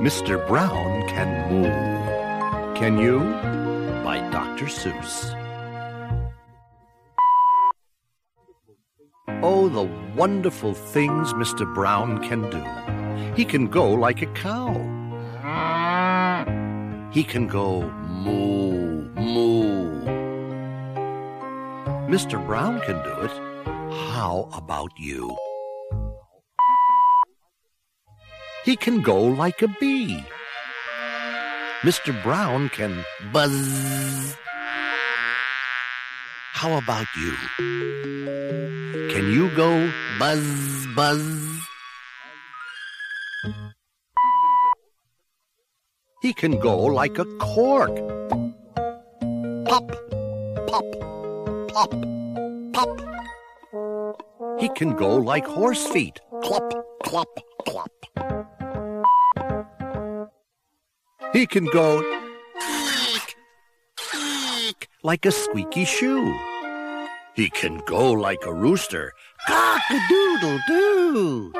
Mr. 0.00 0.40
Brown 0.48 1.06
Can 1.08 1.28
Moo. 1.52 2.74
Can 2.74 2.96
you? 2.96 3.18
By 4.02 4.26
Dr. 4.32 4.64
Seuss. 4.64 5.36
Oh, 9.42 9.68
the 9.68 9.82
wonderful 10.16 10.72
things 10.72 11.34
Mr. 11.34 11.66
Brown 11.74 12.16
can 12.26 12.48
do. 12.48 12.64
He 13.36 13.44
can 13.44 13.66
go 13.66 13.92
like 13.92 14.22
a 14.22 14.26
cow. 14.28 14.72
He 17.12 17.22
can 17.22 17.46
go 17.46 17.82
moo, 18.24 19.04
moo. 19.16 20.00
Mr. 22.08 22.42
Brown 22.46 22.80
can 22.80 22.96
do 23.04 23.14
it. 23.20 23.32
How 24.08 24.48
about 24.54 24.92
you? 24.98 25.36
He 28.64 28.76
can 28.76 29.00
go 29.00 29.22
like 29.22 29.62
a 29.62 29.68
bee. 29.68 30.22
Mr. 31.80 32.12
Brown 32.22 32.68
can 32.68 33.04
buzz. 33.32 34.36
How 36.52 36.76
about 36.76 37.06
you? 37.16 37.32
Can 39.08 39.32
you 39.32 39.48
go 39.56 39.90
buzz, 40.18 40.86
buzz? 40.94 41.24
He 46.20 46.34
can 46.34 46.60
go 46.60 46.76
like 46.84 47.18
a 47.18 47.24
cork. 47.38 47.96
Pop, 49.64 49.88
pop, 50.68 50.84
pop, 51.72 51.90
pop. 52.74 52.90
He 54.60 54.68
can 54.68 54.94
go 54.96 55.16
like 55.16 55.46
horse 55.46 55.86
feet. 55.86 56.20
Clop, 56.42 56.70
clop, 57.04 57.28
clop. 57.66 57.90
He 61.32 61.46
can 61.46 61.64
go 61.66 62.00
eek, 62.00 63.36
eek, 64.16 64.88
like 65.04 65.24
a 65.24 65.30
squeaky 65.30 65.84
shoe. 65.84 66.36
He 67.34 67.48
can 67.50 67.80
go 67.86 68.10
like 68.10 68.44
a 68.44 68.52
rooster. 68.52 69.12
Cock-a-doodle-doo. 69.46 71.52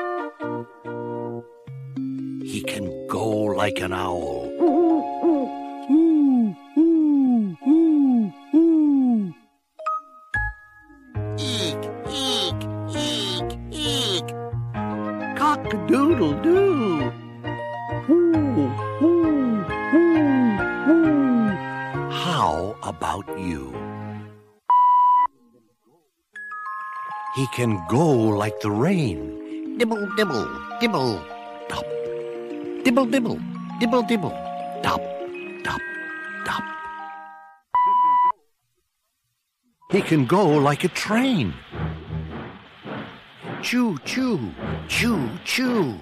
He 2.43 2.61
can 2.63 3.07
go 3.07 3.29
like 3.29 3.79
an 3.79 3.93
owl. 3.93 4.40
About 22.91 23.27
you? 23.39 23.71
He 27.35 27.47
can 27.55 27.79
go 27.87 28.05
like 28.43 28.59
the 28.59 28.69
rain. 28.69 29.77
Dibble, 29.77 30.05
dibble, 30.17 30.47
dibble, 30.81 31.23
dop. 31.69 31.85
Dibble, 32.83 33.05
dibble, 33.05 33.39
dibble, 33.79 34.03
dibble, 34.03 34.35
dop, 34.83 35.01
dop, 35.63 35.81
dop. 36.45 36.63
He 39.91 40.01
can 40.01 40.25
go 40.25 40.43
like 40.59 40.83
a 40.83 40.89
train. 40.89 41.53
Choo, 43.61 43.97
choo, 44.03 44.51
choo, 44.89 45.29
choo. 45.45 45.95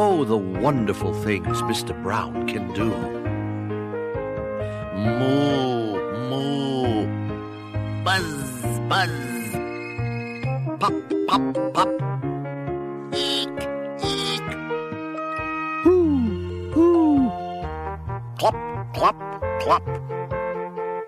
Oh, 0.00 0.24
the 0.24 0.38
wonderful 0.38 1.12
things 1.12 1.60
Mr. 1.62 1.92
Brown 2.02 2.48
can 2.48 2.72
do. 2.72 3.27
Moo, 4.98 5.94
moo. 6.28 7.06
Buzz, 8.04 8.78
buzz. 8.90 9.14
Pop, 10.80 10.94
pop, 11.28 11.44
pop. 11.74 11.88
Eek, 13.14 13.58
eek. 14.02 14.46
Hoo, 15.84 16.70
hoo. 16.74 17.30
Clop, 18.38 18.56
clop, 18.94 19.16
clop. 19.62 19.84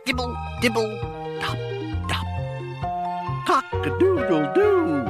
Dibble, 0.05 0.37
dibble. 0.61 0.93
Top, 1.41 1.59
top. 2.09 2.27
Cock-a-doodle-doo. 3.47 5.05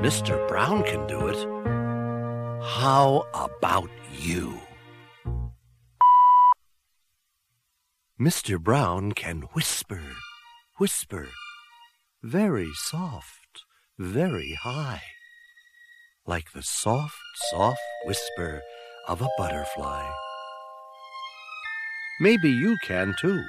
Mr. 0.00 0.36
Brown 0.48 0.82
can 0.82 1.06
do 1.06 1.28
it. 1.28 1.40
How 2.62 3.26
about 3.34 3.90
you? 4.12 4.54
Mr. 8.20 8.60
Brown 8.60 9.10
can 9.10 9.40
whisper, 9.54 10.00
whisper, 10.78 11.26
very 12.22 12.70
soft, 12.74 13.64
very 13.98 14.52
high, 14.52 15.02
like 16.24 16.52
the 16.52 16.62
soft, 16.62 17.18
soft 17.50 17.80
whisper 18.04 18.62
of 19.08 19.20
a 19.20 19.28
butterfly. 19.36 20.08
Maybe 22.20 22.50
you 22.50 22.76
can 22.84 23.16
too. 23.18 23.42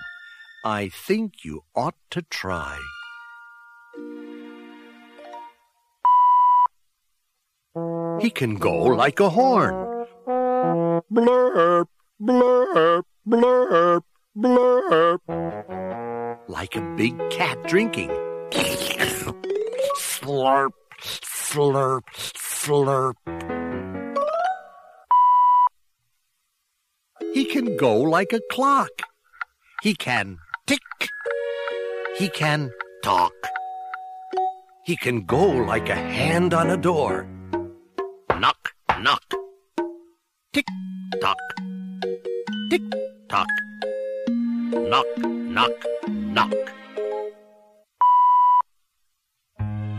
I 0.65 0.89
think 0.89 1.45
you 1.45 1.61
ought 1.75 1.97
to 2.09 2.23
try. 2.23 2.79
He 8.19 8.31
can 8.31 8.55
go 8.55 8.73
like 8.85 9.19
a 9.19 9.29
horn. 9.29 10.07
Blurp, 11.13 11.87
blurp, 12.19 13.03
blurp, 13.27 14.03
blurp. 14.37 15.19
Like 16.47 16.75
a 16.75 16.81
big 16.95 17.17
cat 17.29 17.57
drinking. 17.67 18.09
slurp, 19.97 20.71
slurp, 21.01 22.01
slurp. 22.13 23.15
He 27.33 27.45
can 27.45 27.77
go 27.77 27.97
like 27.99 28.33
a 28.33 28.41
clock. 28.51 28.91
He 29.81 29.93
can 29.93 30.37
tick. 30.67 30.79
He 32.17 32.29
can 32.29 32.71
talk. 33.03 33.33
He 34.85 34.95
can 34.95 35.25
go 35.25 35.45
like 35.45 35.89
a 35.89 35.95
hand 35.95 36.53
on 36.53 36.69
a 36.69 36.77
door. 36.77 37.27
Knock, 38.39 38.73
knock. 39.01 39.23
Tick, 40.53 40.65
tock. 41.21 41.37
Tick, 42.69 42.81
tock. 43.29 43.47
Knock, 44.87 45.17
knock, 45.17 45.71
knock. 46.07 46.53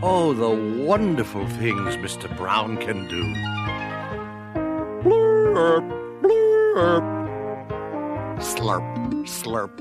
Oh, 0.01 0.33
the 0.33 0.49
wonderful 0.85 1.45
things 1.45 1.97
Mr. 1.97 2.33
Brown 2.37 2.77
can 2.77 3.05
do. 3.09 3.23
Blurp, 5.03 5.87
blurp. 6.21 7.03
Slurp, 8.39 8.87
slurp. 9.25 9.77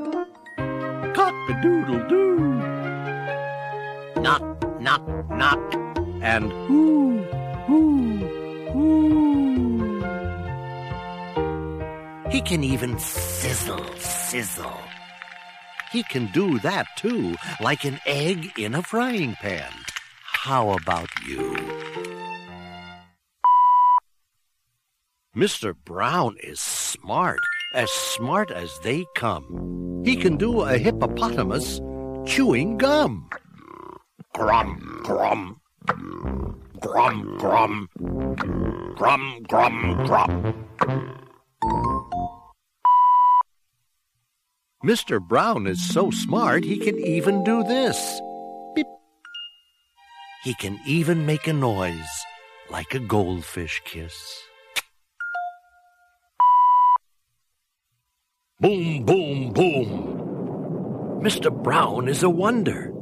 Cock-a-doodle-doo. 1.15 2.38
Knock, 4.21 4.81
knock, 4.81 5.31
knock. 5.31 5.75
And 6.21 6.50
whoo, 6.69 7.25
whoo, 7.69 8.19
whoo. 8.75 9.27
He 12.28 12.41
can 12.41 12.65
even 12.65 12.99
sizzle, 12.99 13.87
sizzle. 13.99 14.81
He 15.92 16.02
can 16.02 16.26
do 16.32 16.58
that 16.60 16.86
too, 16.97 17.36
like 17.60 17.84
an 17.84 18.00
egg 18.06 18.52
in 18.58 18.74
a 18.74 18.82
frying 18.82 19.34
pan. 19.34 19.72
How 20.22 20.70
about 20.70 21.08
you? 21.26 21.56
Mr. 25.37 25.75
Brown 25.84 26.37
is 26.43 26.61
smart, 26.61 27.40
as 27.75 27.90
smart 27.90 28.50
as 28.50 28.78
they 28.82 29.05
come. 29.14 30.02
He 30.05 30.16
can 30.16 30.37
do 30.37 30.62
a 30.62 30.78
hippopotamus 30.78 31.81
chewing 32.25 32.78
gum. 32.78 33.28
Grum, 34.32 35.00
grum. 35.05 35.61
Grum, 36.81 37.37
grum. 37.38 37.88
Grum, 38.96 39.43
grum, 39.49 40.06
grum. 40.06 40.66
Mr. 44.87 45.21
Brown 45.21 45.67
is 45.67 45.83
so 45.83 46.12
smart 46.12 46.62
he 46.62 46.79
can 46.79 46.97
even 47.00 47.43
do 47.43 47.65
this. 47.65 48.21
Beep. 48.73 48.87
He 50.44 50.55
can 50.55 50.79
even 50.87 51.27
make 51.27 51.49
a 51.49 51.53
noise 51.53 52.25
like 52.71 52.94
a 52.94 53.00
goldfish 53.00 53.83
kiss. 53.85 54.15
Boom, 58.61 59.05
boom, 59.05 59.53
boom. 59.53 61.21
Mr. 61.21 61.50
Brown 61.50 62.06
is 62.06 62.23
a 62.23 62.31
wonder. 62.31 62.93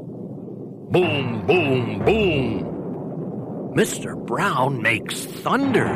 Boom, 0.88 1.46
boom, 1.46 1.98
boom. 1.98 3.74
Mr. 3.76 4.16
Brown 4.24 4.80
makes 4.80 5.26
thunder. 5.26 5.92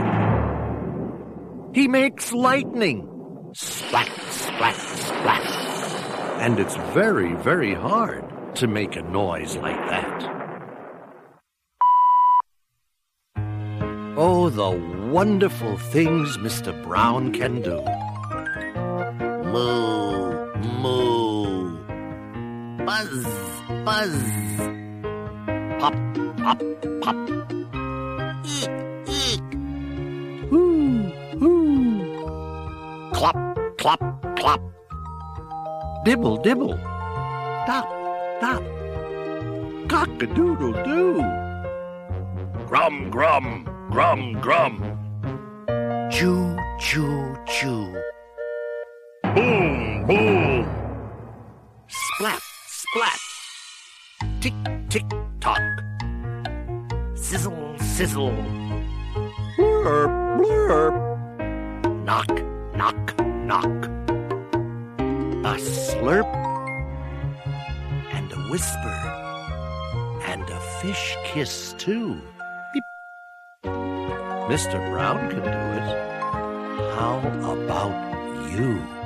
He 1.72 1.88
makes 1.88 2.30
lightning. 2.34 3.08
Splat, 3.54 4.10
splat, 4.28 4.76
splat. 4.76 5.67
And 6.38 6.60
it's 6.60 6.76
very, 6.94 7.34
very 7.34 7.74
hard 7.74 8.24
to 8.54 8.68
make 8.68 8.94
a 8.94 9.02
noise 9.02 9.56
like 9.56 9.76
that. 9.88 10.38
Oh, 14.16 14.48
the 14.48 14.70
wonderful 15.12 15.76
things 15.76 16.36
Mr. 16.38 16.72
Brown 16.84 17.32
can 17.32 17.60
do. 17.60 17.82
Moo, 19.50 20.54
moo. 20.80 21.76
Buzz, 22.86 23.24
buzz. 23.84 24.14
Pop, 25.80 25.94
pop, 26.38 26.62
pop. 27.02 27.16
Eek, 28.46 28.70
eek. 29.08 29.52
Hoo, 30.50 31.02
hoo. 31.38 33.10
Clop, 33.12 33.36
clop, 33.76 34.36
clop. 34.36 34.77
Dibble, 36.08 36.38
dibble. 36.38 36.74
Dop, 37.66 37.86
dop. 38.40 38.62
Cock-a-doodle-doo. 39.90 41.20
Grum, 42.66 43.10
grum, 43.10 43.68
grum, 43.90 44.32
grum. 44.40 44.74
Choo, 46.10 46.56
choo, 46.80 47.36
choo. 47.46 47.94
Boom, 49.34 50.06
boom. 50.06 50.64
Splat, 51.88 52.40
splat. 52.66 53.20
Tick, 54.40 54.54
tick, 54.88 55.04
tock. 55.42 55.60
Sizzle, 57.16 57.76
sizzle. 57.80 58.32
Blurp, 59.58 60.40
blurp. 60.40 60.96
Knock, 62.06 62.42
knock, 62.74 63.20
knock. 63.44 63.97
A 65.48 65.52
slurp 65.52 66.28
and 68.12 68.30
a 68.30 68.40
whisper 68.50 68.98
and 70.26 70.42
a 70.42 70.60
fish 70.82 71.16
kiss 71.24 71.74
too. 71.78 72.20
Beep. 72.74 72.84
Mr. 74.52 74.76
Brown 74.90 75.30
can 75.30 75.40
do 75.40 75.58
it. 75.78 75.88
How 76.96 77.16
about 77.54 78.52
you? 78.52 78.97